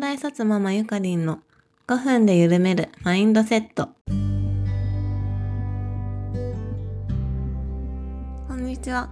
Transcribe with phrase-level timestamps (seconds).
[0.00, 1.40] 大卒ママゆかりんの
[1.88, 3.88] 5分で緩めるマインドセット。
[8.46, 9.10] こんにちは。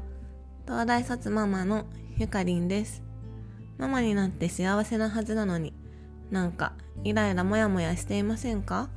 [0.65, 1.87] 東大卒ママの
[2.17, 3.03] ゆかりんです。
[3.79, 5.75] ママになって幸せなはずなのに、
[6.31, 8.89] なんかイライラモヤモヤしていませんか？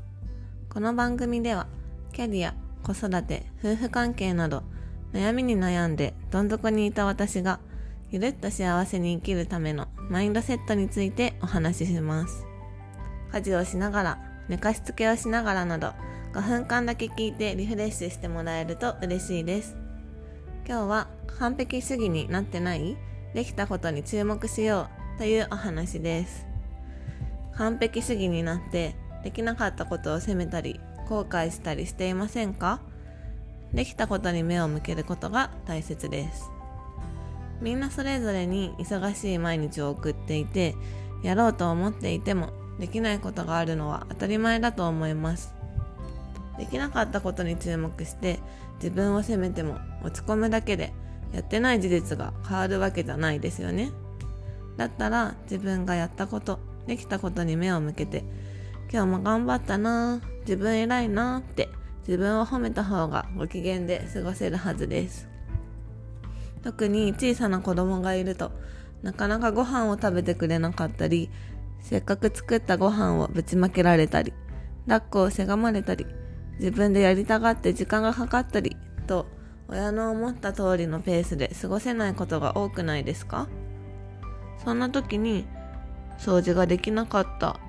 [0.69, 1.65] この番組では、
[2.13, 2.53] キャリア、
[2.83, 4.61] 子育て、夫婦関係など、
[5.11, 7.59] 悩みに悩んでどん底にいた私が、
[8.11, 12.45] ゆるっと幸せに生きるためのマインドセットについてお話しします。
[13.31, 14.17] 家事をしながら、
[14.47, 15.93] 寝かしつけをしながらなど、
[16.33, 19.75] 5分間だけ聞いてリフレッシュしてもらえると嬉しいです。
[20.67, 21.07] 今日は
[21.39, 22.97] 完璧主義になってない
[23.33, 26.47] できたことに注目しようというお話です。
[27.53, 32.81] 完璧主義になってできなかったことを責めたり後悔したりしていませんか？
[33.73, 36.49] できたことに目を向けることが大切です。
[37.61, 40.75] みんなそれぞれに忙しい毎日を送っていて、
[41.23, 45.53] やろうと思っていてもできないことがあるのは当たり前だと思います。
[46.57, 48.39] できなかったことに注目して
[48.75, 50.93] 自分を責めても落ち込むだけで
[51.33, 53.91] やってない事実が変わるわけじゃないですよね。
[54.77, 58.23] だったら自分がやったこと、できたことに目を向けて
[58.91, 61.69] 今日も頑張ったな自分偉いなって
[62.07, 65.28] 自分を褒めた方がご機嫌で過ごせるはずです。
[66.63, 68.51] 特に小さな子供がいると
[69.01, 71.29] なかなかご飯を食べてくれなかったり
[71.79, 74.33] せっかく作ったご飯をぶちまけられたり
[74.87, 76.05] 抱っこをせがまれたり
[76.59, 78.75] 自分でやりたがって時間がかかったり
[79.07, 79.27] と
[79.69, 83.47] 親の思った通りのペースで過ごせないことが多くないですか？
[84.65, 85.45] そんな時に
[86.17, 87.59] 掃除ができなかった。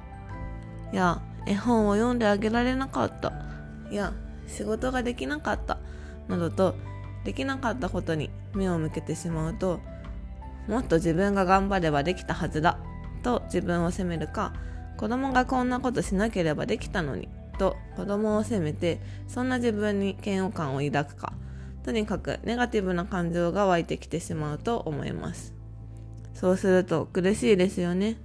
[0.92, 3.32] や絵本を読んであげられなかった。
[3.92, 4.12] や
[4.46, 5.78] 仕事ができなかった。
[6.26, 6.74] などと
[7.24, 9.80] できなかったことに目を向けてしまうと
[10.68, 12.78] もっと自分が頑張ればできたはずだ
[13.22, 14.54] と自分を責めるか
[14.96, 21.32] 子供がこんなことしなければできたのにと子供を責めてそんな自分に嫌悪感を抱くか
[21.84, 25.54] とにかくネガティブな感情が湧いてきてしまうと思います。
[26.34, 28.16] そうすると苦しいですよね。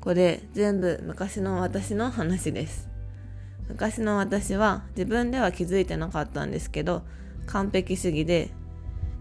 [0.00, 2.88] これ全部昔の私の話です。
[3.68, 7.02] 昔の私は自分では気づいてなかったんですけど
[7.46, 8.50] 完璧主義で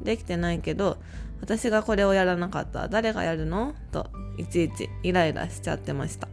[0.03, 0.97] できてないけど
[1.41, 2.88] 私がこれをやらなかった。
[2.88, 3.74] 誰がやるの？
[3.91, 6.28] といちいちイライラしちゃってました。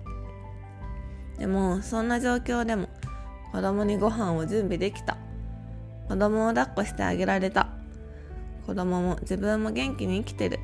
[1.39, 2.89] でもそんな状況でも
[3.53, 5.17] 子供にご飯を準備できた。
[6.09, 7.69] 子供を抱っこしてあげられた。
[8.67, 10.59] 子供も自分も元気に生きてる。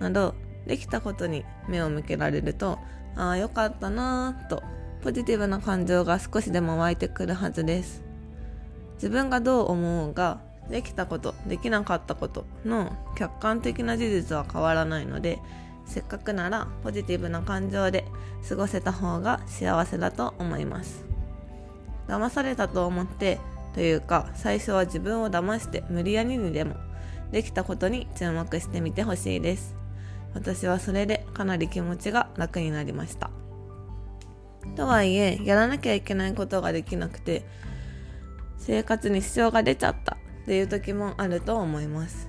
[0.00, 0.34] など
[0.66, 2.78] できたことに目を向けられると
[3.16, 4.62] ああよかったなぁと
[5.02, 8.02] ポジティブな感情が少しでも湧いてくるはずです。
[8.94, 10.40] 自分がどう思うが
[10.70, 15.38] できたことできなかったことの客観的な事実は変わらないので
[15.86, 18.04] せっかくならポジティブな感情で
[18.48, 21.04] 過ごせた方が幸せだと思います。
[22.08, 23.38] 騙されたと思って
[23.74, 26.76] というか最初は自分を騙して無理やりにでも
[27.32, 29.74] できたことに注目してみてほしいです。
[30.34, 33.30] 私はそれでかなり気持ちが楽になりました。
[34.76, 37.44] とはいえやらなきゃいけないことができなくて
[38.58, 40.16] 生活に支障が出ちゃった。
[40.44, 42.28] っていう時もあると思います。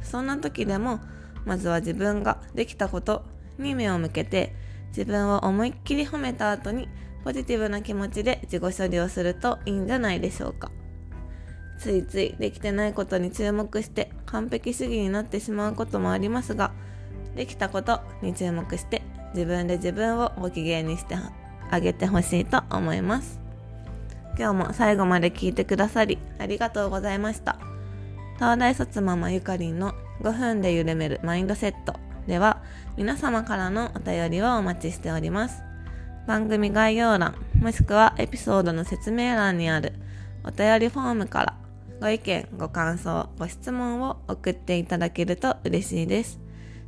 [0.00, 1.00] そんな時でも
[1.44, 3.24] まずは自分ができたこと
[3.58, 4.54] に目を向けて
[4.88, 6.88] 自分を思いっきり褒めた後に
[7.24, 10.70] ポジティブな気持ちで自己処理をするといいんじゃないでしょうか。
[11.78, 16.70] ついついできてないことに注目して完璧主義になってしまうこともありますが
[17.34, 19.02] できたことに注目して
[19.34, 21.16] 自分で自分をご機嫌にして
[21.70, 23.41] あげてほしいと思います。
[24.38, 27.58] 今日も最後まで聞いてくださりありがとうございました。
[28.36, 31.94] 東大卒ママゆかりんの5分で緩めるマインドセット
[32.26, 32.62] では
[32.96, 35.62] 皆様からのお便りをお待ちしております。
[36.26, 39.92] 番組概要欄もしくはエピソードの説明欄にある
[40.44, 41.54] お便りフォームから
[42.00, 46.40] ご意見ご感想ご質問を送っていただけると嬉しいです。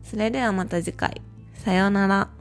[0.03, 1.23] それではまた次回。
[1.55, 2.34] さようなら。